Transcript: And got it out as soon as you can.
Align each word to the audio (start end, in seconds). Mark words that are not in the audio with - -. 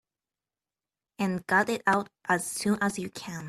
And 1.19 1.45
got 1.45 1.69
it 1.69 1.83
out 1.85 2.09
as 2.27 2.43
soon 2.47 2.77
as 2.81 2.97
you 2.97 3.09
can. 3.11 3.39